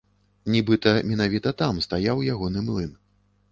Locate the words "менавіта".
1.09-1.53